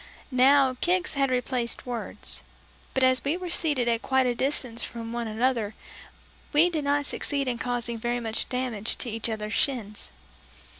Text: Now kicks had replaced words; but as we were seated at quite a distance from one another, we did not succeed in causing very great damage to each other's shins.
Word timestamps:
Now 0.31 0.77
kicks 0.81 1.13
had 1.13 1.29
replaced 1.29 1.85
words; 1.85 2.41
but 2.95 3.03
as 3.03 3.23
we 3.23 3.37
were 3.37 3.51
seated 3.51 3.87
at 3.87 4.01
quite 4.01 4.25
a 4.25 4.33
distance 4.33 4.83
from 4.83 5.13
one 5.13 5.27
another, 5.27 5.75
we 6.53 6.71
did 6.71 6.85
not 6.85 7.05
succeed 7.05 7.47
in 7.47 7.59
causing 7.59 7.99
very 7.99 8.19
great 8.19 8.45
damage 8.49 8.97
to 8.97 9.11
each 9.11 9.29
other's 9.29 9.53
shins. 9.53 10.11